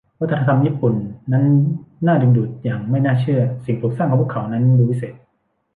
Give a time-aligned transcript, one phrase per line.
[0.19, 0.93] วัฒนธรรมญี่ปุ่น
[1.33, 1.45] นั้น
[2.07, 5.15] น่าดึงดูดอย่างไม่น่าเชื่อ สิ่งปลูกสร้างของพวกเขานั้นดูวิเศษ